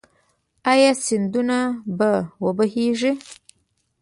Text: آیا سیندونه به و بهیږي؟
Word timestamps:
آیا 0.71 0.91
سیندونه 1.05 1.59
به 1.97 2.11
و 2.43 2.45
بهیږي؟ 2.57 3.11